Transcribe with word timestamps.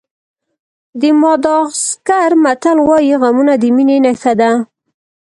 د 0.99 1.01
ماداغاسکر 1.21 2.29
متل 2.43 2.77
وایي 2.87 3.15
غمونه 3.21 3.53
د 3.61 3.63
مینې 3.75 3.97
نښه 4.05 4.33
ده. 4.39 4.51